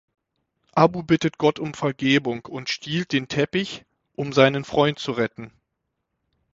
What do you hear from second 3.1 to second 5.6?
den Teppich, um seinen Freund zu retten.